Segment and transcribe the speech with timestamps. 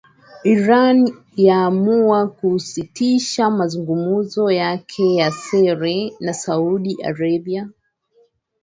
[0.53, 7.69] Iran yaamua kusitisha mazungumzo yake ya siri na Saudi Arabia.